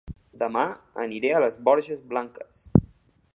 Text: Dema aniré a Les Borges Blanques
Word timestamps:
Dema 0.43 0.63
aniré 1.03 1.31
a 1.41 1.41
Les 1.43 1.59
Borges 1.69 2.01
Blanques 2.15 2.67